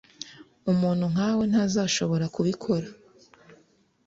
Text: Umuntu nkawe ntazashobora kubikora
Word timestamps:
Umuntu 0.71 1.05
nkawe 1.13 1.43
ntazashobora 1.51 2.25
kubikora 2.35 2.87